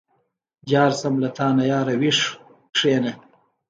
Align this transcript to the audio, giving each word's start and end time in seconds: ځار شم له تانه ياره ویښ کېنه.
ځار 0.69 0.91
شم 0.99 1.15
له 1.23 1.29
تانه 1.37 1.63
ياره 1.71 1.95
ویښ 2.01 2.19
کېنه. 2.75 3.13